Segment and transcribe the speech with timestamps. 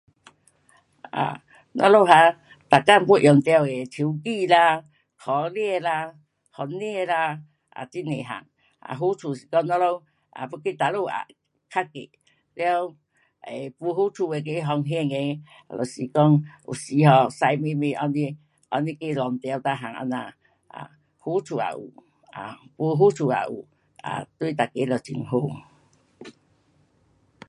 [1.79, 2.19] da lo a,
[2.69, 4.63] da gan guo yon tiu le yiu be la,
[5.21, 5.95] ko lie la,
[6.55, 7.21] hong lie la,
[7.79, 8.43] a jin nei han,
[8.89, 9.07] a ho
[9.69, 9.91] na lo
[10.39, 11.01] a bo khie da lo,
[11.71, 12.13] ka ging
[12.59, 12.83] liu
[13.79, 14.23] bo ho zu
[14.67, 15.23] hong hen e,
[15.77, 16.35] wu si gong
[16.83, 17.15] si ho
[18.01, 18.33] au nei
[18.73, 19.57] au nei yi long liu
[20.01, 20.21] an na.
[21.23, 21.85] ho dua wu,
[22.79, 23.59] wu ho dua a wu,
[24.37, 25.41] dui dai ge jin ho.